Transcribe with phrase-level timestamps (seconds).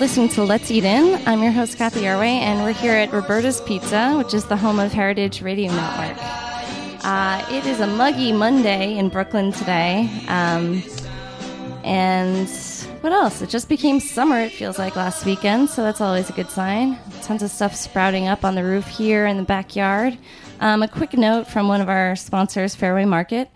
[0.00, 1.20] Listening to Let's Eat In.
[1.28, 4.80] I'm your host, Cathy Erway, and we're here at Roberta's Pizza, which is the home
[4.80, 6.16] of Heritage Radio Network.
[7.04, 10.08] Uh, it is a muggy Monday in Brooklyn today.
[10.26, 10.82] Um,
[11.84, 12.48] and
[13.02, 13.42] what else?
[13.42, 16.98] It just became summer, it feels like last weekend, so that's always a good sign.
[17.20, 20.16] Tons of stuff sprouting up on the roof here in the backyard.
[20.60, 23.50] Um, a quick note from one of our sponsors, Fairway Market.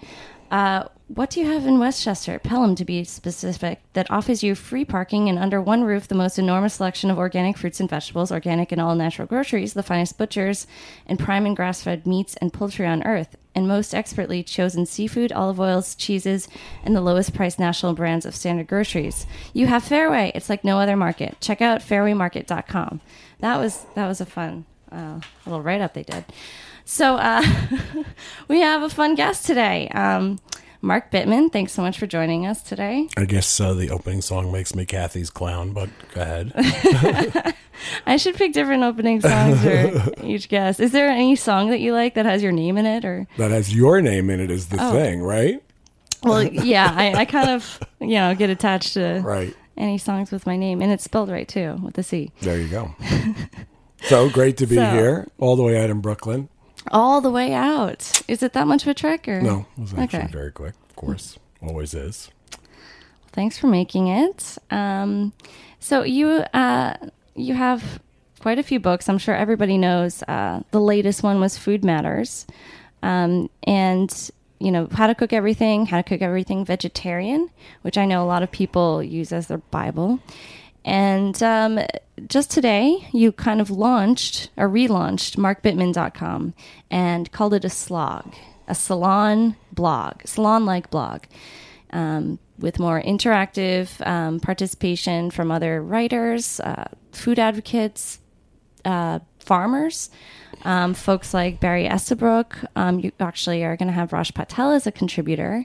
[0.50, 4.84] Uh, what do you have in Westchester, Pelham to be specific, that offers you free
[4.84, 8.72] parking and under one roof the most enormous selection of organic fruits and vegetables, organic
[8.72, 10.66] and all natural groceries, the finest butchers,
[11.06, 15.30] and prime and grass fed meats and poultry on earth, and most expertly chosen seafood,
[15.30, 16.48] olive oils, cheeses,
[16.82, 19.24] and the lowest priced national brands of standard groceries?
[19.52, 20.32] You have Fairway.
[20.34, 21.36] It's like no other market.
[21.40, 23.00] Check out fairwaymarket.com.
[23.38, 26.24] That was that was a fun uh, little write up they did.
[26.84, 27.42] So uh,
[28.48, 29.88] we have a fun guest today.
[29.88, 30.40] Um,
[30.84, 33.08] Mark Bittman, thanks so much for joining us today.
[33.16, 36.52] I guess uh, the opening song makes me Cathy's clown, but go ahead.
[38.06, 40.80] I should pick different opening songs for each guest.
[40.80, 43.26] Is there any song that you like that has your name in it, or?
[43.38, 44.92] that has your name in it is the Oh.
[44.92, 45.62] thing, right?
[46.22, 49.56] Well, yeah, I, I kind of you know get attached to Right.
[49.78, 52.30] any songs with my name, and it's spelled right too with a C.
[52.42, 52.94] There you go.
[54.02, 56.50] so great to be So- here, all the way out in Brooklyn.
[56.92, 58.22] All the way out.
[58.28, 60.28] Is it that much of a trek, or No, it was actually Okay.
[60.32, 60.74] very quick.
[60.90, 62.30] Of course, always is.
[63.32, 64.58] Thanks for making it.
[64.70, 65.32] Um,
[65.80, 66.94] so you uh,
[67.34, 68.00] you have
[68.40, 69.08] quite a few books.
[69.08, 70.22] I'm sure everybody knows.
[70.22, 72.46] Uh, the latest one was Food Matters,
[73.02, 74.30] um, and
[74.60, 77.50] you know how to cook everything, how to cook everything vegetarian,
[77.82, 80.20] which I know a lot of people use as their bible.
[80.84, 81.80] And um,
[82.28, 86.54] just today, you kind of launched or relaunched markbittman.com
[86.90, 88.34] and called it a slog,
[88.68, 91.22] a salon blog, salon like blog
[91.94, 98.18] um, with more interactive um, participation from other writers, uh, food advocates,
[98.84, 100.10] uh, farmers,
[100.64, 102.64] um, folks like Barry Estabrook.
[102.76, 105.64] Um, you actually are going to have Raj Patel as a contributor.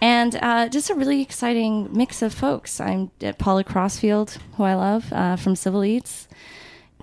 [0.00, 2.80] And uh, just a really exciting mix of folks.
[2.80, 6.28] I'm at Paula Crossfield, who I love uh, from Civil Eats,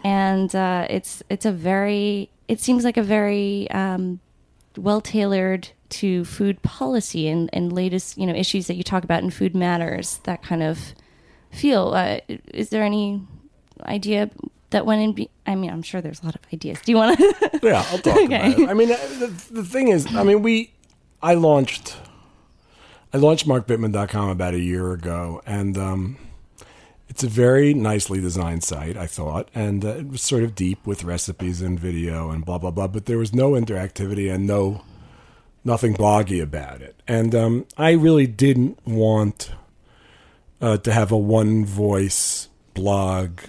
[0.03, 4.19] and uh, it's it's a very it seems like a very um,
[4.78, 9.23] well tailored to food policy and, and latest you know issues that you talk about
[9.23, 10.19] in Food Matters.
[10.25, 10.94] That kind of
[11.52, 11.94] feel.
[11.96, 12.19] Uh,
[12.53, 13.25] is there any
[13.84, 14.29] idea
[14.69, 15.13] that went in?
[15.13, 16.79] Be- I mean, I'm sure there's a lot of ideas.
[16.85, 17.59] Do you want to?
[17.63, 18.35] Yeah, I'll talk Okay.
[18.53, 18.69] about it.
[18.69, 20.72] I mean, uh, the, the thing is, I mean, we,
[21.22, 21.97] I launched,
[23.13, 26.17] I launched markbittman.com about a year ago, and um,
[27.09, 30.87] it's a very nicely designed site, I thought, and uh, it was sort of deep
[30.87, 32.87] with recipes and video and blah blah blah.
[32.87, 34.84] But there was no interactivity and no,
[35.66, 39.52] nothing bloggy about it, and um, I really didn't want
[40.61, 43.41] uh, to have a one voice blog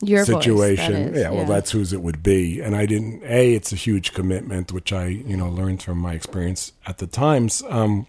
[0.00, 0.94] Your voice, situation.
[0.94, 2.62] is, yeah, well, that's whose it would be.
[2.62, 3.22] And I didn't.
[3.24, 7.06] A, it's a huge commitment, which I you know learned from my experience at the
[7.06, 7.62] Times.
[7.68, 8.06] Um,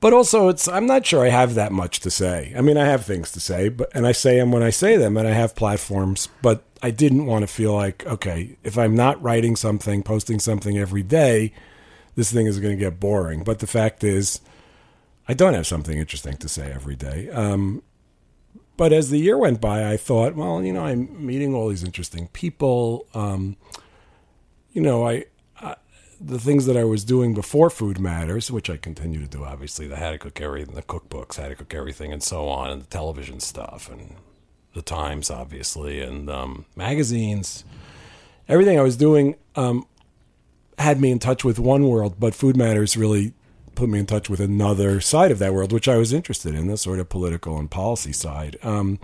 [0.00, 2.52] but also, it's I'm not sure I have that much to say.
[2.56, 4.96] I mean, I have things to say, but and I say them when I say
[4.96, 6.28] them, and I have platforms.
[6.42, 10.78] But I didn't want to feel like okay, if I'm not writing something, posting something
[10.78, 11.52] every day,
[12.14, 13.44] this thing is going to get boring.
[13.44, 14.40] But the fact is,
[15.28, 17.28] I don't have something interesting to say every day.
[17.30, 17.82] Um,
[18.76, 21.84] but as the year went by, I thought, well, you know, I'm meeting all these
[21.84, 23.06] interesting people.
[23.12, 23.58] Um,
[24.72, 25.26] you know, I,
[26.20, 29.86] the things that I was doing before Food Matters, which I continue to do, obviously,
[29.86, 32.82] the how to cook everything, the cookbooks, how to cook everything, and so on, and
[32.82, 34.16] the television stuff, and
[34.74, 37.64] the Times, obviously, and um, magazines.
[38.48, 39.86] Everything I was doing um,
[40.78, 43.32] had me in touch with one world, but Food Matters really
[43.74, 46.66] put me in touch with another side of that world, which I was interested in,
[46.66, 48.58] the sort of political and policy side.
[48.62, 48.98] Um,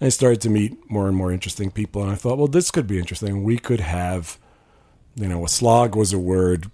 [0.00, 2.70] and I started to meet more and more interesting people, and I thought, well, this
[2.70, 3.42] could be interesting.
[3.42, 4.38] We could have,
[5.16, 6.70] you know, a slog was a word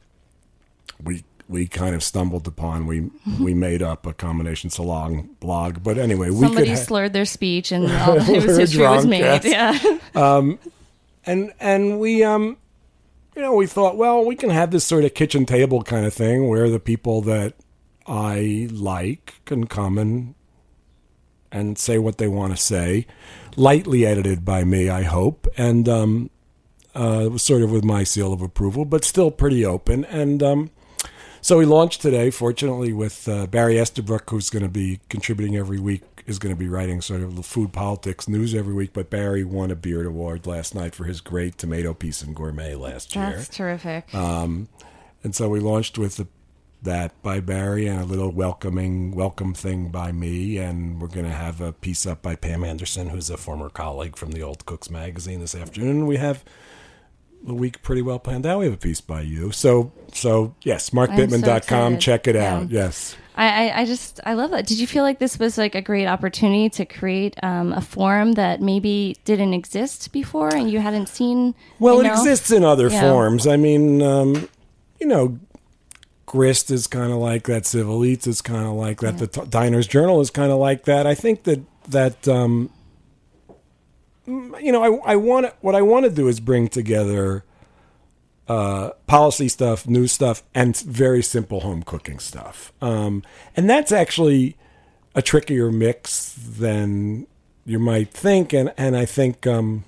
[1.03, 2.87] we we kind of stumbled upon.
[2.87, 3.11] We
[3.41, 7.25] we made up a combination salon blog, but anyway, we Somebody could ha- slurred their
[7.25, 9.45] speech and all the news history was made.
[9.45, 9.79] Yeah.
[11.27, 12.57] and and we um
[13.37, 16.15] you know we thought well we can have this sort of kitchen table kind of
[16.15, 17.55] thing where the people that
[18.07, 20.35] i like can come and
[21.53, 23.07] and say what they want to say
[23.57, 26.31] lightly edited by me i hope and um
[26.95, 30.71] uh was sort of with my seal of approval but still pretty open and um
[31.41, 35.79] so we launched today fortunately with uh, barry estabrook who's going to be contributing every
[35.79, 39.09] week is going to be writing sort of the food politics news every week but
[39.11, 43.15] barry won a beard award last night for his great tomato piece and gourmet last
[43.17, 44.15] year That's terrific.
[44.15, 44.69] um,
[45.23, 46.27] and so we launched with the,
[46.83, 51.33] that by Barry and a little welcoming welcome thing by me, and we're going to
[51.33, 54.89] have a piece up by Pam Anderson, who's a former colleague from the Old Cooks
[54.89, 56.07] magazine this afternoon.
[56.07, 56.43] We have
[57.45, 58.59] the week pretty well planned out.
[58.59, 61.57] We have a piece by you, so so yes, markbittman.com.
[61.95, 62.01] excited.
[62.01, 62.57] check it Yeah.
[62.57, 62.71] out.
[62.71, 63.17] Yes.
[63.37, 64.67] I, I, I just I love that.
[64.67, 68.33] Did you feel like this was like a great opportunity to create um, a forum
[68.33, 71.55] that maybe didn't exist before and you hadn't seen?
[71.79, 73.01] Well, you it exists in other Yeah.
[73.01, 73.47] forms.
[73.47, 74.49] I mean, um,
[75.01, 75.39] you know,
[76.27, 77.67] Grist is kind of like that.
[77.67, 79.19] Civil Eats is kind of like that.
[79.19, 81.07] The T- Diners Journal is kind of like that.
[81.07, 82.71] I think that that um,
[84.27, 87.45] you know, I I want what I want to do is bring together
[88.49, 92.73] uh, policy stuff, news stuff, and very simple home cooking stuff.
[92.81, 93.23] Um,
[93.57, 94.57] and that's actually
[95.15, 97.27] a trickier mix than
[97.65, 98.53] you might think.
[98.53, 99.47] And and I think.
[99.47, 99.85] Um,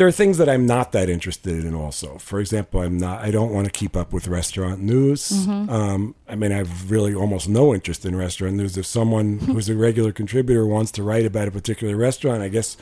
[0.00, 1.74] there are things that I'm not that interested in.
[1.74, 3.20] Also, for example, I'm not.
[3.20, 5.30] I don't want to keep up with restaurant news.
[5.68, 8.78] Um, I mean, I've really almost no interest in restaurant news.
[8.78, 12.78] If someone who's a regular contributor wants to write about a particular restaurant, I guess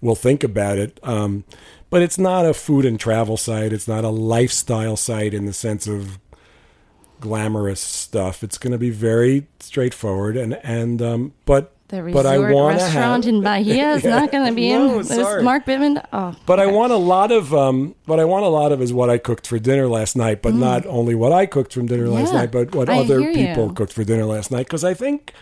[0.00, 1.00] we'll think about it.
[1.02, 1.42] Um,
[1.90, 3.72] but it's not a food and travel site.
[3.72, 6.20] It's not a lifestyle site in the sense of
[7.18, 8.44] glamorous stuff.
[8.44, 13.34] It's going to be very straightforward and and um, but The but I restaurant have
[13.34, 15.04] in Bahia is not going to be No, in.
[15.04, 15.38] sorry.
[15.40, 16.04] Is Mark Bittman.
[16.12, 18.92] Oh, But I want a lot of um, what I want a lot of is
[18.92, 22.08] what I cooked for dinner last night, but not only what I cooked from dinner
[22.08, 22.34] last Mm.
[22.34, 23.46] Night, but what I other hear you.
[23.48, 24.66] people cooked for dinner last night.
[24.66, 25.32] Because I think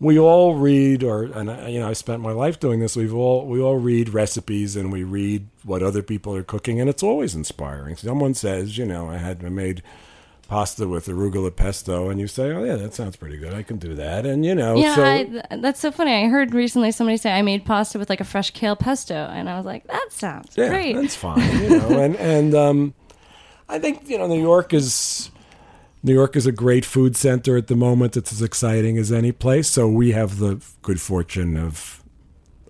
[0.00, 2.96] we all read, or and I, you know, I spent my life doing this.
[2.96, 6.88] We've all we all read recipes and we read what other people are cooking, and
[6.90, 7.96] it's always inspiring.
[7.96, 9.82] Someone says, you know, I had I made
[10.48, 13.54] pasta with arugula pesto, and you say, oh yeah, that sounds pretty good.
[13.54, 16.12] I can do that, and you know, yeah, so I, that's so funny.
[16.12, 19.48] I heard recently somebody say I made pasta with like a fresh kale pesto, and
[19.48, 20.96] I was like, that sounds Yeah, great.
[20.96, 21.38] that's fine.
[21.62, 22.94] You know, and and um,
[23.68, 25.30] I think you know New York is
[26.02, 28.16] New York is a great food center at the moment.
[28.16, 29.68] It's as exciting as any place.
[29.68, 31.97] So we have the good fortune of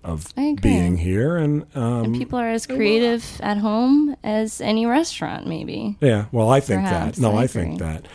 [0.03, 5.47] of being here, and um, and people are as creative at home as any restaurant,
[5.47, 5.97] maybe.
[6.01, 6.25] yeah.
[6.31, 7.21] Well, I think Perhaps, that.
[7.21, 8.07] No, I I, think that.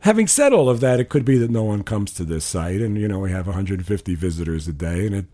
[0.00, 2.80] Having said all of that, it could be that no one comes to this site,
[2.80, 5.26] and you know we have 150 visitors a day, and it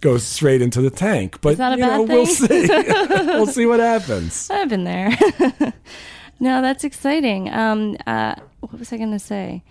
[0.00, 1.40] goes straight into the tank.
[1.40, 2.66] But you know, we'll see.
[2.68, 4.48] we'll see what happens.
[4.50, 5.10] I've been there.
[6.40, 7.52] no, that's exciting.
[7.52, 9.62] Um, uh, what was I going to say?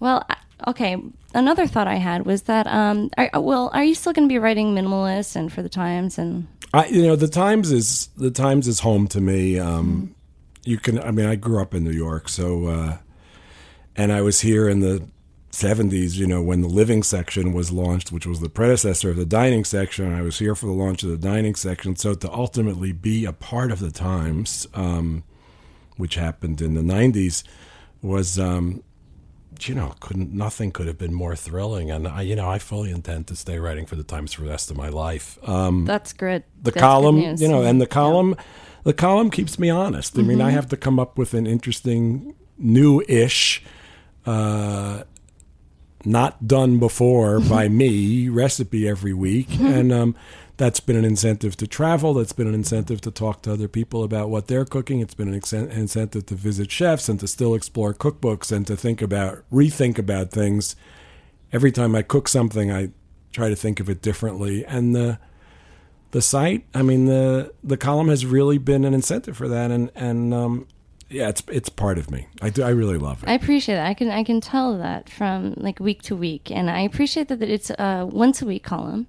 [0.00, 0.96] Well, I- okay.
[1.34, 4.38] Another thought I had was that, um, are, well, are you still going to be
[4.38, 6.46] writing minimalist and for the Times and?
[6.72, 9.58] I, you know, the Times is the Times is home to me.
[9.58, 10.14] Um,
[10.64, 12.96] You can, I mean, I grew up in New York, so, uh,
[13.96, 15.06] and I was here in the
[15.52, 16.14] '70s.
[16.14, 19.64] You know, when the living section was launched, which was the predecessor of the dining
[19.64, 20.12] section.
[20.14, 21.96] I was here for the launch of the dining section.
[21.96, 25.22] So to ultimately be a part of the Times, um,
[25.96, 27.44] which happened in the '90s,
[28.02, 28.38] was.
[28.38, 28.82] Um,
[29.60, 32.90] you know, couldn't nothing could have been more thrilling, and I, you know, I fully
[32.90, 35.38] intend to stay writing for the Times for the rest of my life.
[35.48, 36.42] Um, That's good.
[36.56, 37.40] the That's good column, news.
[37.42, 38.36] you know, and the column,
[38.84, 40.18] the column keeps me honest.
[40.18, 40.46] I mean, Mm-hmm.
[40.48, 43.62] I have to come up with an interesting, new-ish,
[44.26, 45.02] uh,
[46.04, 47.48] not done before Mm-hmm.
[47.48, 50.16] by me recipe every week, and um,
[50.56, 52.14] that's been an incentive to travel.
[52.14, 55.00] That's been an incentive to talk to other people about what they're cooking.
[55.00, 58.76] It's been an incen- incentive to visit chefs and to still explore cookbooks and to
[58.76, 60.76] think about, rethink about things.
[61.52, 62.90] Every time I cook something, I
[63.32, 64.64] try to think of it differently.
[64.64, 65.18] And the
[66.12, 69.90] the site, I mean the the column has really been an incentive for that, and
[69.96, 70.68] and um,
[71.10, 72.28] yeah, it's it's part of me.
[72.40, 73.28] I do, I really love it.
[73.28, 73.86] I appreciate that.
[73.86, 77.42] I can I can tell that from like week to week, and I appreciate that
[77.42, 79.08] it's a once a week column.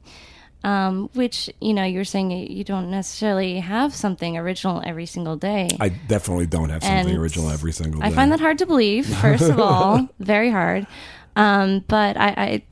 [0.65, 5.69] Um, which you know you're saying you don't necessarily have something original every single day.
[5.79, 8.07] I definitely don't have something And original every single day.
[8.07, 9.05] I find that hard to believe.
[9.05, 10.88] First of all, very hard.
[11.36, 12.63] Um, but I, I,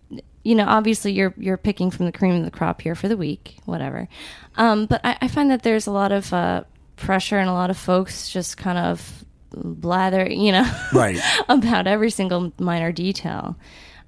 [0.43, 3.15] you know, obviously you're you're picking from the cream of the crop here for the
[3.17, 4.07] week, whatever.
[4.55, 6.63] Um, but I, I find that there's a lot of uh,
[6.95, 11.19] pressure and a lot of folks just kind of blather, you know, Right.
[11.47, 13.55] about every single minor detail,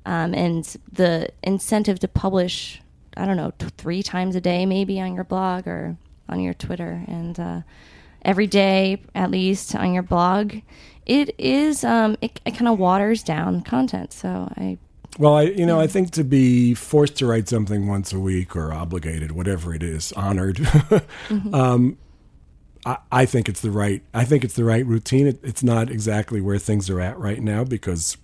[0.08, 2.82] um, and the incentive to publish.
[3.18, 6.54] I don't know, t- three times a day, maybe on your blog or on your
[6.54, 7.62] Twitter, and uh,
[8.24, 10.56] every day at least on your blog.
[11.06, 14.12] It is, um, it, it kind of waters down content.
[14.12, 14.78] So I,
[15.20, 18.56] Well, I you know I think to be forced to write something once a week
[18.56, 20.68] or obligated, whatever it is, honored.
[21.54, 21.98] um,
[22.86, 24.02] I, I think it's the right.
[24.14, 25.28] I think it's the right routine.
[25.28, 28.18] It, it's not exactly where things are at right now because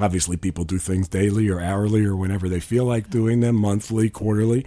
[0.00, 4.08] obviously people do things daily or hourly or whenever they feel like doing them, monthly,
[4.08, 4.64] quarterly.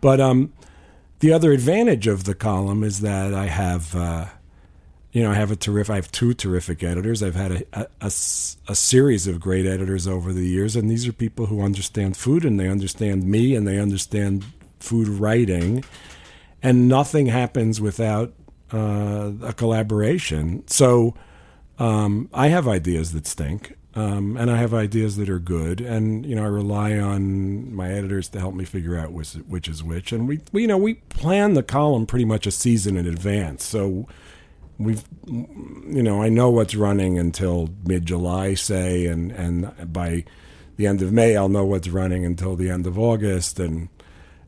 [0.00, 0.52] But um,
[1.20, 3.94] the other advantage of the column is that I have.
[3.94, 4.26] Uh,
[5.10, 5.90] you know, I have a terrific.
[5.90, 7.22] I have two terrific editors.
[7.22, 11.62] I've had a series of great editors over the years, and these are people who
[11.62, 14.44] understand food and they understand me and they understand
[14.78, 15.82] food writing,
[16.62, 18.34] and nothing happens without
[18.72, 20.62] uh, a collaboration.
[20.68, 21.14] So
[21.78, 23.77] um, I have ideas that stink.
[23.98, 27.90] Um, and I have ideas that are good, and you know I rely on my
[27.90, 30.12] editors to help me figure out which, which is which.
[30.12, 33.64] And we, we, you know, we plan the column pretty much a season in advance,
[33.64, 34.06] so
[34.78, 40.24] we've you know i know what's running until mid-july say and and by
[40.76, 43.58] the end of may i'll know what's running until the end of august.
[43.58, 43.88] And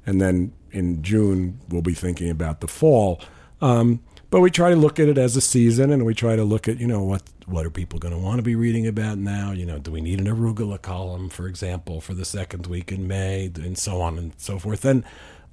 [0.07, 3.21] and then in june we'll be thinking about the fall.
[3.61, 6.45] Um, but we try to look at it as a season and we try to
[6.45, 9.19] look at you know what what are people going to want to be reading about
[9.19, 12.93] now you know do we need an arugula column for example for the second week
[12.93, 15.05] in may and so on and so forth and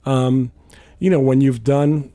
[0.05, 0.51] um,
[1.00, 2.12] you know when you've done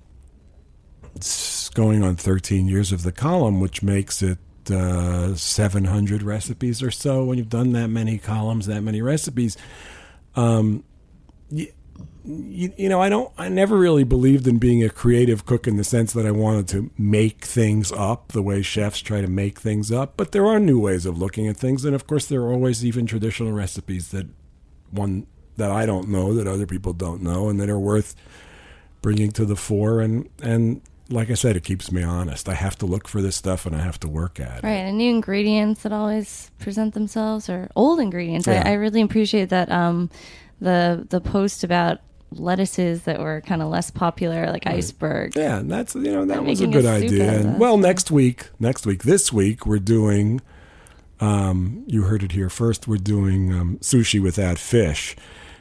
[1.14, 4.38] it's going on 13 years of the column, which makes it
[4.70, 7.24] uh, 700 recipes or so.
[7.24, 9.56] When you've done that many columns, that many recipes,
[10.36, 10.84] um,
[12.24, 15.76] you, you, know, I don't, I never really believed in being a creative cook in
[15.76, 19.58] the sense that I wanted to make things up the way chefs try to make
[19.58, 20.16] things up.
[20.16, 22.84] But there are new ways of looking at things, and of course, there are always
[22.84, 24.26] even traditional recipes that
[24.90, 25.26] one
[25.56, 28.14] that I don't know that other people don't know, and that are worth
[29.00, 30.00] bringing to the fore.
[30.00, 32.48] And and like I said, it keeps me honest.
[32.48, 34.64] I have to look for this stuff, and I have to work at it.
[34.64, 38.46] right, and new ingredients that always present themselves or old ingredients.
[38.46, 38.62] Yeah.
[38.64, 39.70] I, I really appreciate that.
[39.72, 40.08] Um,
[40.62, 41.98] the the post about
[42.38, 45.34] lettuces that were kind of less popular, like iceberg.
[45.36, 47.32] Yeah, and that's you know that I'm was a good a idea.
[47.40, 50.40] And well, next week, next week, this week, we're doing.
[51.20, 52.88] Um, you heard it here first.
[52.88, 55.14] We're doing um, sushi without fish,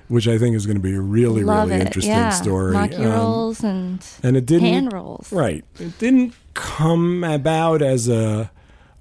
[0.07, 1.85] which I think is going to be a really, Love really it.
[1.85, 2.29] interesting yeah.
[2.31, 2.73] story.
[2.73, 5.31] Maki Um, rolls and and it didn't hand rolls.
[5.31, 5.63] Right.
[5.79, 8.49] It didn't come about as a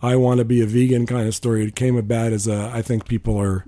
[0.02, 1.64] I want to be a vegan kind of story.
[1.64, 3.64] It came about as a I think people are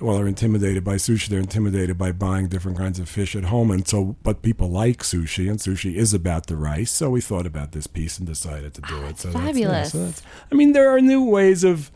[0.00, 1.28] well are intimidated by sushi.
[1.28, 4.98] They're intimidated by buying different kinds of fish at home, and so but people like
[5.02, 6.90] sushi, and sushi is about the rice.
[6.90, 9.18] So we thought about this piece and decided to do it.
[9.18, 9.92] So that's- yeah, fabulous.
[9.92, 11.90] so that's, I mean, there are new ways of.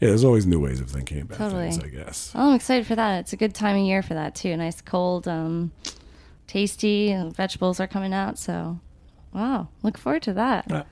[0.00, 1.70] Yeah, there's always new ways of thinking about Totally.
[1.70, 1.78] things.
[1.84, 2.32] I guess.
[2.34, 3.20] Oh, I'm excited for that.
[3.20, 4.56] It's a good time of year for that too.
[4.56, 5.70] Nice cold, um,
[6.48, 8.38] tasty, and vegetables are coming out.
[8.38, 8.80] So,
[9.32, 10.70] wow, look forward to that.
[10.72, 10.82] Uh,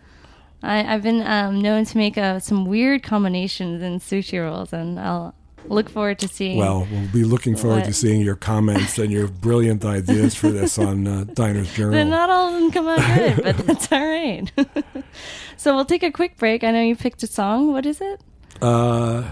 [0.63, 5.01] I, I've been um, known to make uh, some weird combinations in sushi rolls, and
[5.01, 5.35] I'll
[5.67, 6.59] look forward to seeing.
[6.59, 10.79] Well, we'll be looking forward to seeing your comments and your brilliant ideas for this
[10.79, 11.93] on uh, Diners Journal.
[11.93, 14.51] Then not all of them come out good, but that's all right.
[15.57, 16.65] so we'll take a quick break.
[16.65, 17.73] I know you picked a song.
[17.73, 18.21] What is it?
[18.63, 19.25] Uh,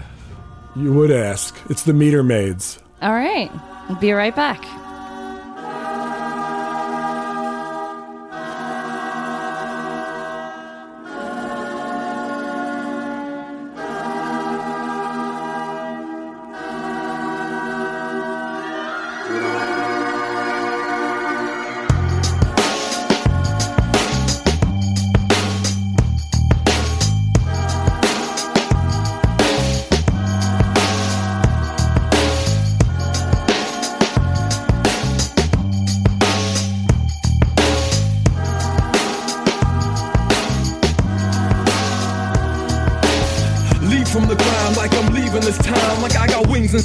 [0.75, 1.57] you would ask.
[1.69, 2.79] It's the Meter Maids.
[3.01, 3.51] All right,
[3.87, 4.63] we'll be right back.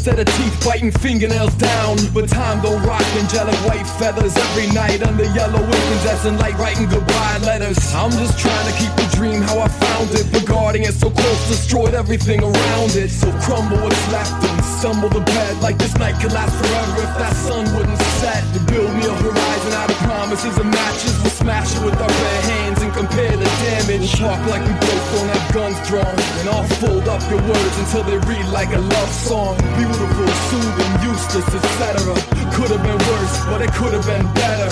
[0.06, 1.96] Instead of teeth biting fingernails down.
[2.12, 7.38] But time don't rock angelic white feathers every night under yellow incandescent light, writing goodbye
[7.38, 7.78] letters.
[7.94, 11.08] I'm just trying to keep the dream how I found it, but guarding it so
[11.08, 13.08] close destroyed everything around it.
[13.08, 17.12] So crumble what's left and stumble to bed like this night could last forever if
[17.16, 18.44] that sun wouldn't set.
[18.52, 22.08] To build me a horizon out of promises and matches, we'll smash it with our
[22.08, 24.08] bare hands and compare the damage.
[24.16, 27.76] We'll talk like we both don't have guns drawn, and I'll fold up your words
[27.84, 29.54] until they read like a love song.
[29.76, 32.16] Beautiful, soothing, useless, etc.
[32.56, 34.70] Could have been worse, but it could have been better.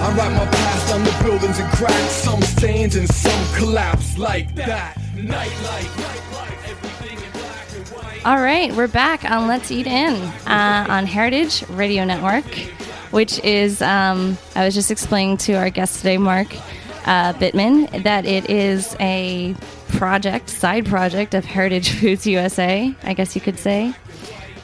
[0.00, 4.54] I write my past on the buildings and cracks, some stains and some collapse like
[4.54, 4.96] that.
[5.14, 8.24] Nightlight, nightlight, everything in black and white.
[8.24, 10.14] All right, we're back on Let's Eat In
[10.46, 12.46] uh, on Heritage Radio Network,
[13.14, 16.52] which is, um, I was just explaining to our guest today, Mark
[17.06, 19.54] uh, Bittman, that it is a
[19.90, 23.94] project, side project of Heritage Foods USA, I guess you could say.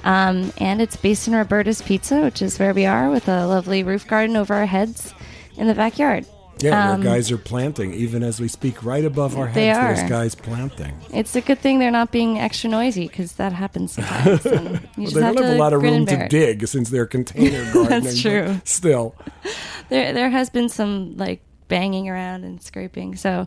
[0.03, 3.85] Um, and it's based in Roberta's Pizza, which is where we are with a lovely
[3.85, 5.15] roof garden over our heads
[5.57, 6.27] in the backyard.
[6.63, 9.55] Yeah, Um, guys are planting, even as we speak, right above our heads.
[9.55, 10.09] They There's are.
[10.09, 10.95] guys planting.
[11.13, 14.45] It's a good thing they're not being extra noisy because that happens sometimes.
[14.45, 17.07] you Well, just they have don't have a lot of room to dig since they're
[17.07, 18.03] container gardening.
[18.05, 18.61] but true.
[18.65, 19.15] Still,
[19.89, 23.17] there there has been some like banging around and scraping.
[23.17, 23.47] So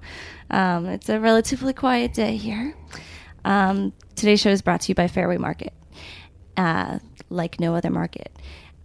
[0.49, 2.75] um, it's a relatively quiet day here.
[3.45, 5.73] Um, today's show is brought to you by Fairway Market,
[6.57, 8.31] uh, like no other market.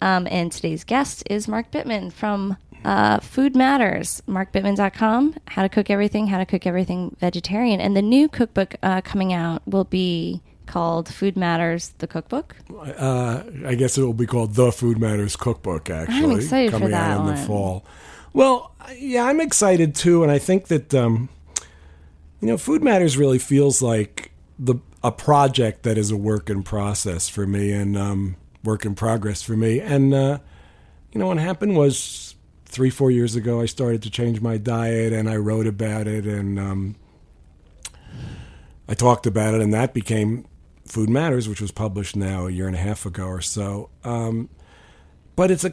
[0.00, 5.90] Um, and today's guest is Mark Bittman from uh, Food Matters, markbittman.com, how to cook
[5.90, 7.80] everything, how to cook everything vegetarian.
[7.80, 12.56] And the new cookbook uh, coming out will be called Food Matters, the cookbook.
[12.70, 15.90] uh, I guess it will be called the Food Matters Cookbook.
[15.90, 17.84] Actually, I'm excited for coming that out in the fall.
[18.32, 21.28] Well, yeah, I'm excited too, and I think that um,
[22.40, 26.62] you know, Food Matters really feels like the a project that is a work in
[26.62, 29.80] process for me and um, work in progress for me.
[29.80, 30.38] And uh,
[31.12, 32.27] you know, what happened was
[32.68, 36.26] three, four years ago, I started to change my diet, and I wrote about it,
[36.26, 36.96] and um,
[38.86, 40.46] I talked about it, and that became
[40.86, 43.90] Food Matters, which was published now a year and a half ago or so.
[44.04, 44.48] Um,
[45.34, 45.72] but it's a,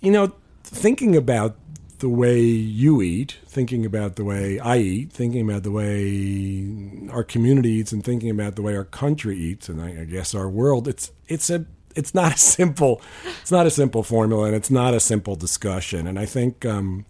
[0.00, 1.56] you know, thinking about
[1.98, 7.24] the way you eat, thinking about the way I eat, thinking about the way our
[7.24, 10.48] community eats, and thinking about the way our country eats, and I, I guess our
[10.48, 10.86] world.
[10.86, 13.02] It's it's a it's not a simple
[13.40, 16.06] it's not a simple formula, and it's not a simple discussion.
[16.06, 17.06] And I think um,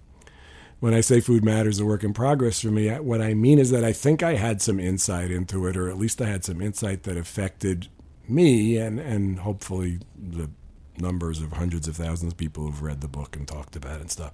[0.80, 3.70] when I say food matters, a work in progress for me, what I mean is
[3.70, 6.60] that I think I had some insight into it, or at least I had some
[6.60, 7.88] insight that affected
[8.28, 10.50] me, and and hopefully the
[10.98, 14.00] numbers of hundreds of thousands of people who've read the book and talked about it
[14.02, 14.32] and stuff.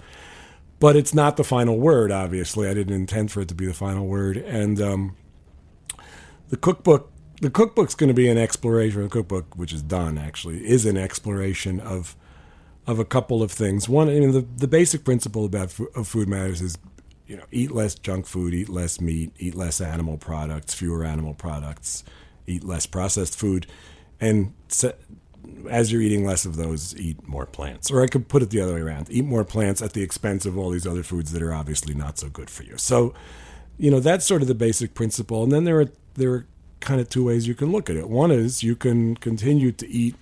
[0.80, 2.10] But it's not the final word.
[2.10, 5.16] Obviously, I didn't intend for it to be the final word, and um,
[6.48, 7.10] the cookbook.
[7.44, 9.02] The cookbook's going to be an exploration.
[9.02, 12.16] The cookbook, which is done actually, is an exploration of
[12.86, 13.86] of a couple of things.
[13.86, 16.78] One, I mean, the, the basic principle about fo- of food matters is,
[17.26, 21.34] you know, eat less junk food, eat less meat, eat less animal products, fewer animal
[21.34, 22.02] products,
[22.46, 23.66] eat less processed food,
[24.18, 24.94] and se-
[25.68, 27.90] as you're eating less of those, eat more plants.
[27.90, 30.46] Or I could put it the other way around: eat more plants at the expense
[30.46, 32.78] of all these other foods that are obviously not so good for you.
[32.78, 33.12] So,
[33.76, 35.42] you know, that's sort of the basic principle.
[35.42, 36.46] And then there are there are
[36.84, 38.08] kind of two ways you can look at it.
[38.08, 40.14] One is you can continue to eat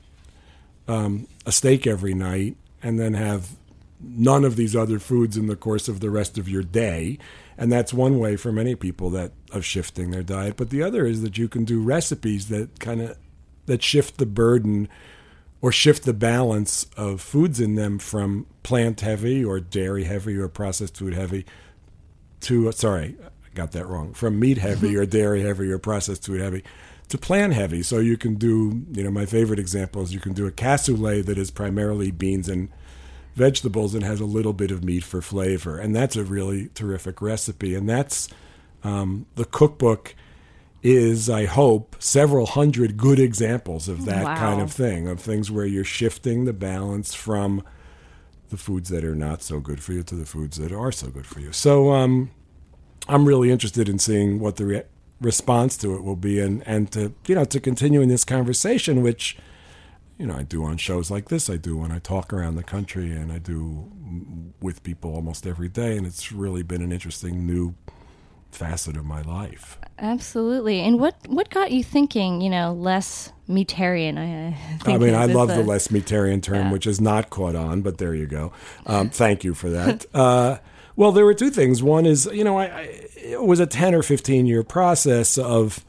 [0.89, 3.51] um, a steak every night and then have
[4.01, 7.19] none of these other foods in the course of the rest of your day
[7.57, 11.07] and that's one way for many people that of shifting their diet but the other
[11.07, 13.17] is that you can do recipes that kind of
[13.67, 14.89] that shift the burden
[15.61, 20.49] or shift the balance of foods in them from plant heavy or dairy heavy or
[20.49, 21.47] processed food heavy
[22.41, 23.15] to sorry
[23.55, 24.13] got that wrong.
[24.15, 26.63] From meat heavy or dairy heavy or processed food heavy
[27.09, 27.83] to plant heavy.
[27.83, 31.27] So you can do you know my favorite example is you can do a cassoulet
[31.27, 32.69] that is primarily beans and
[33.35, 35.79] vegetables and has a little bit of meat for flavor.
[35.79, 37.75] And that's a really terrific recipe.
[37.75, 38.29] And that's
[38.85, 40.15] um, the cookbook
[40.85, 44.37] is i hope several hundred good examples of that Wow.
[44.37, 47.63] kind of thing of things where you're shifting the balance from
[48.51, 51.07] the foods that are not so good for you to the foods that are so
[51.07, 51.53] good for you.
[51.53, 52.33] So um,
[53.09, 54.83] i'm really interested in seeing what the re-
[55.21, 59.03] response to it will be and, and to you know to continue in this conversation
[59.03, 59.37] which
[60.19, 62.63] you know I do on shows like this I do when I talk around the
[62.63, 63.91] country and I do
[64.61, 67.75] with people almost every day and it's really been an interesting new
[68.51, 70.81] facet of my life Absolutely.
[70.81, 72.41] And what what got you thinking?
[72.41, 74.19] You know, less meatarian.
[74.19, 74.57] I,
[74.91, 76.73] I, I mean I love the the less meatarian term Yeah.
[76.73, 78.53] which is not caught on but there you go
[78.87, 80.59] um, thank you for that uh,
[80.97, 82.81] well there were two things one is you know I, I
[83.17, 85.85] it was a 10 or 15 year process of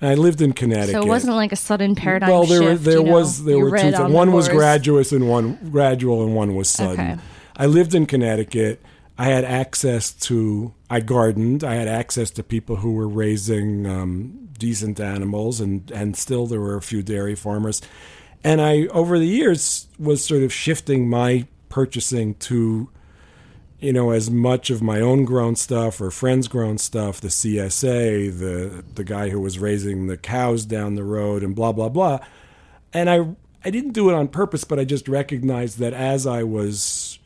[0.00, 0.92] I lived in Connecticut.
[0.92, 2.84] So it wasn't like a sudden paradigm well, there shift.
[2.84, 3.12] were there you know?
[3.12, 4.12] was there were two things.
[4.12, 7.12] One was graduous and one gradual and one was sudden.
[7.12, 7.20] Okay.
[7.56, 8.82] I lived in Connecticut.
[9.18, 11.64] I had access to I gardened.
[11.64, 16.60] I had access to people who were raising um, decent animals, and and still there
[16.60, 17.80] were a few dairy farmers.
[18.44, 22.90] And I over the years was sort of shifting my purchasing to
[23.78, 28.38] you know, as much of my own grown stuff or friends' grown stuff, the CSA,
[28.38, 32.18] the the guy who was raising the cows down the road, and blah blah blah.
[32.92, 33.28] And I
[33.64, 37.18] I didn't do it on purpose, but I just recognized that as I was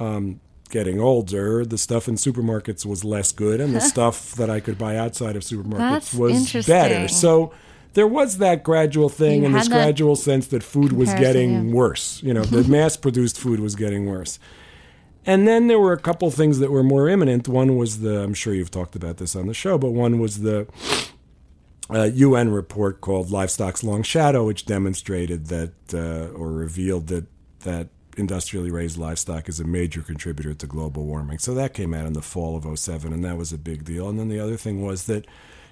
[0.00, 4.58] um, getting older, the stuff in supermarkets was less good, and the stuff that I
[4.58, 7.08] could buy outside of supermarkets That's was better.
[7.08, 7.52] So.
[7.94, 11.74] There was that gradual thing You and this gradual sense that food was getting yeah.
[11.74, 12.22] worse.
[12.22, 14.38] You know, the mass produced food was getting worse.
[15.28, 17.48] And then there were a couple things that were more imminent.
[17.48, 20.40] One was the, I'm sure you've talked about this on the show, but one was
[20.40, 20.66] the
[21.90, 27.26] uh, UN report called Livestock's Long Shadow, which demonstrated that uh, or revealed that
[27.60, 31.38] that industrially raised livestock is a major contributor to global warming.
[31.38, 34.08] So that came out in the fall of 07, and that was a big deal.
[34.08, 35.26] And then the other thing was that,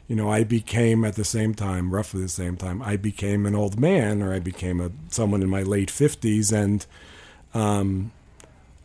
[0.07, 3.55] you know, I became at the same time, roughly the same time, I became an
[3.55, 6.85] old man, or I became a someone in my late 50s, and
[7.55, 8.13] um,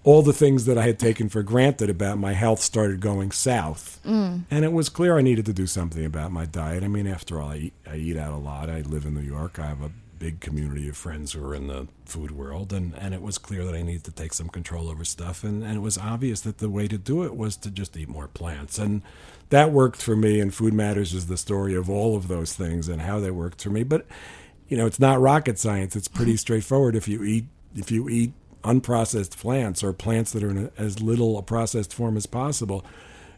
[0.03, 3.99] all the things that I had taken for granted about my health started going south.
[4.03, 4.43] Mm.
[4.49, 6.83] And it was clear I needed to do something about my diet.
[6.83, 8.69] I mean, after all, I eat, I eat out a lot.
[8.69, 9.59] I live in New York.
[9.59, 12.73] I have a big community of friends who are in the food world.
[12.73, 15.43] And, and it was clear that I needed to take some control over stuff.
[15.43, 18.09] And, and it was obvious that the way to do it was to just eat
[18.09, 18.79] more plants.
[18.79, 19.03] And
[19.49, 20.39] that worked for me.
[20.39, 23.61] And Food Matters is the story of all of those things and how they worked
[23.61, 23.83] for me.
[23.83, 24.07] But,
[24.67, 25.95] you know, it's not rocket science.
[25.95, 26.95] It's pretty straightforward.
[26.95, 31.01] If you eat, if you eat unprocessed plants or plants that are in a, as
[31.01, 32.85] little a processed form as possible,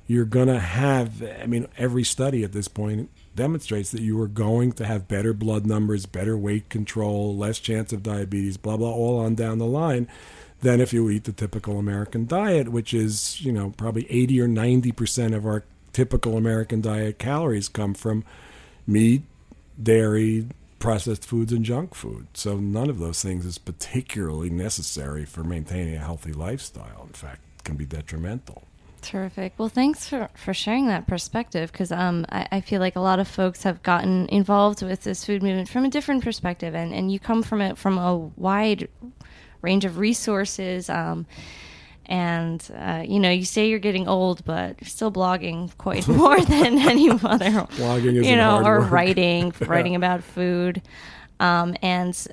[0.07, 4.27] you're going to have, I mean, every study at this point demonstrates that you are
[4.27, 8.91] going to have better blood numbers, better weight control, less chance of diabetes, blah, blah,
[8.91, 10.07] all on down the line
[10.62, 14.47] than if you eat the typical American diet, which is, you know, probably 80 or
[14.47, 18.23] 90% of our typical American diet calories come from
[18.88, 19.23] meat,
[19.81, 20.47] dairy,
[20.84, 22.28] processed foods and junk food.
[22.34, 27.06] So none of those things is particularly necessary for maintaining a healthy lifestyle.
[27.08, 28.63] In fact, can be detrimental.
[29.02, 29.54] Terrific.
[29.58, 33.19] Well, thanks for, for sharing that perspective because um, I, I feel like a lot
[33.19, 37.10] of folks have gotten involved with this food movement from a different perspective, and, and
[37.10, 38.89] you come from it from a wide
[39.62, 40.89] range of resources.
[40.89, 41.26] Um,
[42.06, 46.39] and uh, you know, you say you're getting old, but you're still blogging quite more
[46.39, 47.20] than any other.
[47.76, 48.92] Blogging you know, or work.
[48.92, 50.82] writing, writing about food,
[51.39, 52.28] um, and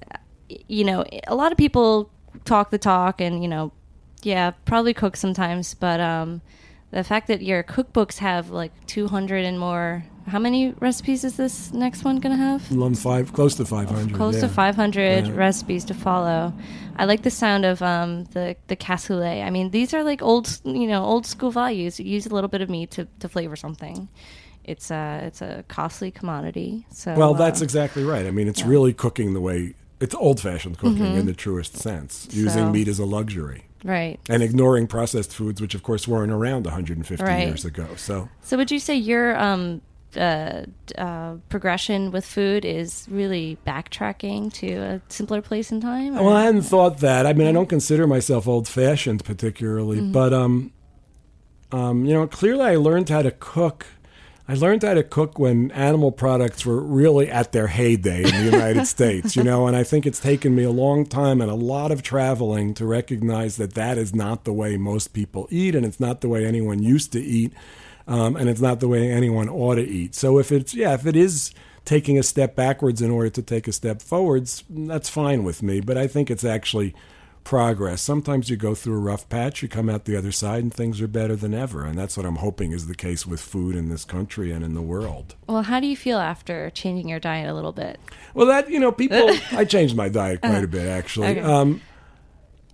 [0.69, 2.11] you know, a lot of people
[2.45, 3.73] talk the talk, and you know,
[4.23, 6.41] yeah, probably cook sometimes, but um,
[6.90, 10.05] the fact that your cookbooks have like 200 and more.
[10.26, 12.70] How many recipes is this next one gonna have?
[12.70, 14.14] Lum five, close to 500.
[14.14, 14.40] Close yeah.
[14.42, 15.33] to 500 Yeah.
[15.35, 16.53] recipes to follow.
[16.96, 19.44] I like the sound of um, the the cassoulet.
[19.44, 21.98] I mean, these are like old, you know, old school values.
[21.98, 24.09] You use a little bit of meat to, to flavor something.
[24.64, 26.87] It's a it's a costly commodity.
[26.92, 28.26] So Well, that's uh, exactly right.
[28.26, 31.18] I mean, it's really cooking the way it's old-fashioned cooking Mm-hmm.
[31.18, 34.19] in the truest sense, using So- meat as a luxury right.
[34.29, 37.47] and ignoring processed foods, which of course weren't around 150 Right.
[37.49, 37.87] years ago.
[37.97, 39.81] So So would you say your um,
[40.16, 40.62] uh,
[40.99, 46.19] uh, progression with food is really backtracking to a simpler place in time?
[46.19, 47.27] or- Well, I hadn't thought that.
[47.27, 50.12] I mean, I don't consider myself old-fashioned particularly, Mm-hmm.
[50.12, 50.73] but um,
[51.73, 53.87] um, you know, clearly I learned how to cook.
[54.51, 58.51] I learned how to cook when animal products were really at their heyday in the
[58.51, 61.55] United States, you know, and I think it's taken me a long time and a
[61.55, 65.87] lot of traveling to recognize that that is not the way most people eat, and
[65.87, 67.53] it's not the way anyone used to eat,
[68.09, 70.17] um, and it's not the way anyone ought to eat.
[70.17, 73.69] So if it's yeah, if it is taking a step backwards in order to take
[73.69, 75.79] a step forwards, that's fine with me.
[75.81, 76.93] But I think it's actually
[77.44, 78.00] progress.
[78.03, 81.00] Sometimes you go through a rough patch, you come out the other side, and things
[81.00, 81.85] are better than ever.
[81.85, 84.74] And that's what I'm hoping is the case with food in this country and in
[84.74, 85.35] the world.
[85.46, 87.98] well, how do you feel after changing your diet a little bit?
[88.35, 89.31] Well, that you know, people.
[89.53, 91.29] I changed my diet quite a bit actually.
[91.29, 91.40] Okay.
[91.40, 91.81] Um,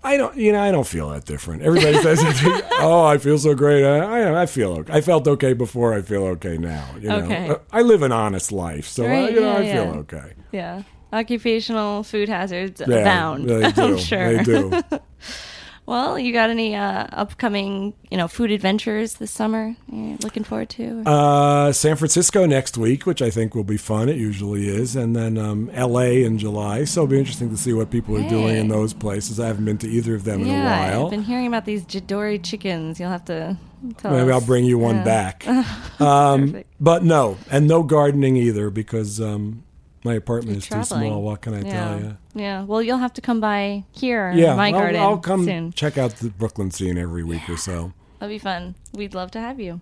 [0.04, 1.62] I don't, you know, I don't feel that different.
[1.62, 2.22] Everybody says,
[2.78, 4.92] "Oh, I feel so great." I, I, I feel okay.
[4.92, 5.94] I felt okay before.
[5.94, 6.86] I feel okay now.
[7.00, 7.48] You know, Okay.
[7.48, 10.34] Uh, I live an honest life, so I, Right, you know, yeah, feel okay.
[10.52, 10.82] Yeah.
[11.12, 13.48] Occupational food hazards Yeah, abound.
[13.48, 13.82] they do.
[13.82, 14.36] I'm sure.
[14.36, 14.82] They do.
[15.88, 20.68] Well, you got any uh, upcoming, you know, food adventures this summer you're looking forward
[20.70, 21.04] to?
[21.08, 24.08] Uh, San Francisco next week, which I think will be fun.
[24.08, 26.24] It usually is, and then um, L.A.
[26.24, 26.82] in July.
[26.86, 29.38] So it'll be interesting to see what people are doing in those places.
[29.38, 31.04] I haven't been to either of them in a while.
[31.04, 32.98] I've been hearing about these Jidori chickens.
[32.98, 33.56] You'll have to
[33.98, 35.04] Tell Maybe I'll bring you one Yeah.
[35.04, 35.46] back.
[36.00, 39.62] Um, but no, and no gardening either because um,
[40.06, 41.00] my apartment You're is traveling.
[41.02, 41.22] too small.
[41.22, 41.72] What can I yeah.
[41.72, 42.16] tell you?
[42.34, 42.62] Yeah.
[42.62, 44.32] Well, you'll have to come by here.
[44.34, 45.00] Yeah, in my I'll, garden.
[45.00, 45.72] I'll come soon.
[45.72, 47.92] check out the Brooklyn scene every week or so.
[48.18, 48.76] That'd be fun.
[48.94, 49.80] We'd love to have you.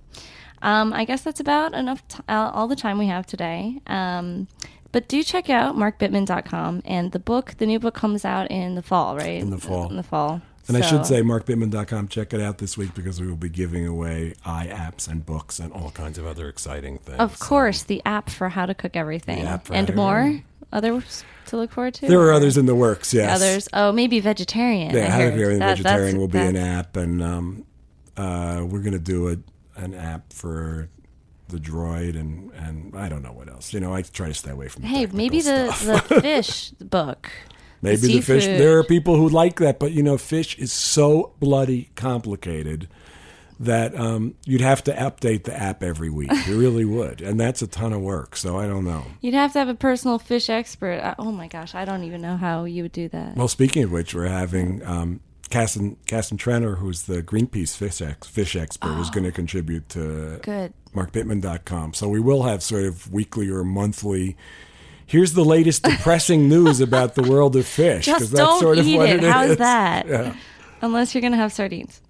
[0.62, 2.06] Um, I guess that's about enough.
[2.08, 3.80] T- all the time we have today.
[3.86, 4.48] Um,
[4.92, 7.54] but do check out markbittman.com and the book.
[7.58, 9.42] The new book comes out in the fall, right?
[9.42, 9.90] In the fall.
[9.90, 10.40] In the fall.
[10.68, 13.86] And I should say, markbittman.com, check it out this week because we will be giving
[13.86, 17.18] away iApps and books and all kinds of other exciting things.
[17.18, 20.40] of course, the app for how to cook everything The app for and more.
[20.72, 22.08] Others to look forward to.
[22.08, 23.36] There are others in the works, yes.
[23.36, 23.68] Others.
[23.74, 24.90] Oh, maybe vegetarian.
[24.94, 25.24] I Yeah, How to.
[25.30, 27.64] Cook Everything That- Vegetarian will be an app, and um,
[28.16, 29.36] uh, we're going to do a,
[29.80, 30.88] an app for
[31.48, 33.72] the droid, and, and I don't know what else.
[33.74, 36.08] You know, I try to stay away from the Hey, maybe the, stuff.
[36.08, 37.30] the fish book.
[37.84, 38.46] Maybe the, fish.
[38.46, 42.88] There are people who like that, but you know, fish is so bloody complicated
[43.60, 46.30] that um, you'd have to update the app every week.
[46.46, 48.36] You really would, and that's a ton of work.
[48.36, 49.04] So I don't know.
[49.20, 51.00] You'd have to have a personal fish expert.
[51.00, 53.36] Uh, Oh my gosh, I don't even know how you would do that.
[53.36, 55.20] Well, speaking of which, we're having um,
[55.50, 60.40] Casson Casson Trenor, who's the Greenpeace fish ex, fish expert, is going to contribute to
[60.42, 60.72] Good.
[60.94, 61.94] markbittman.com.
[61.94, 64.36] So we will have sort of weekly or monthly.
[65.06, 68.06] Here's the latest depressing news about the world of fish.
[68.06, 69.22] Just that's don't sort of eat what it.
[69.24, 69.56] it How's is.
[69.58, 70.06] that?
[70.06, 70.34] Yeah.
[70.80, 72.00] Unless you're going to have sardines.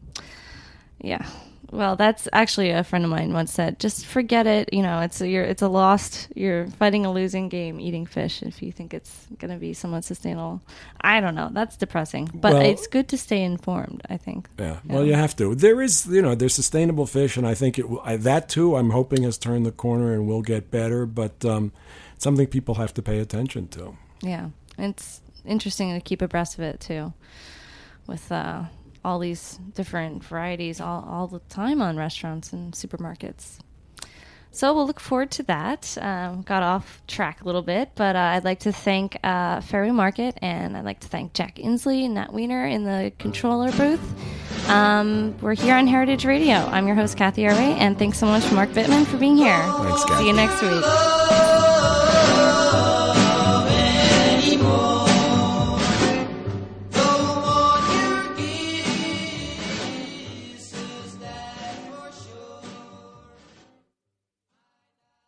[1.01, 1.27] Yeah.
[1.71, 4.73] Well, that's actually a friend of mine once said, just forget it.
[4.73, 8.45] You know, it's a, you're, it's a lost, you're fighting a losing game eating fish
[8.45, 10.61] if you think it's going to be somewhat sustainable.
[11.01, 11.51] I don't know.
[11.53, 12.31] That's depressing.
[12.33, 14.49] But Well- it's good to stay informed, I think.
[14.57, 15.57] Yeah, well, you have to.
[15.57, 18.77] There is, you know, there's sustainable fish, and I think it I, that too.
[18.77, 21.73] I'm hoping has turned the corner and will get better, but um,
[22.25, 23.97] something people have to pay attention to.
[24.21, 27.13] Yeah, it's interesting to keep abreast of it too,
[28.09, 28.65] with uh,
[29.05, 33.59] all these different varieties all, all the time on restaurants and supermarkets.
[34.51, 35.99] So we'll look forward to that.
[36.01, 39.91] Um, got off track a little bit, but uh, I'd like to thank uh, Fairway
[39.91, 44.71] Market and I'd like to thank Jack Inslee and Nat Weiner in the controller booth.
[44.71, 46.55] Um, we're here on Heritage Radio.
[46.55, 49.59] I'm your host, Cathy Erway, and thanks so much, Mark Bittman, for being here.
[49.59, 51.14] Thanks, See you next week.